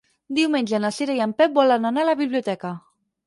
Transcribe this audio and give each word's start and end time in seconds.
Diumenge 0.37 0.79
na 0.85 0.91
Cira 0.95 1.17
i 1.19 1.21
en 1.27 1.35
Pep 1.41 1.53
volen 1.59 1.87
anar 1.91 2.05
a 2.05 2.09
la 2.13 2.17
biblioteca. 2.25 2.75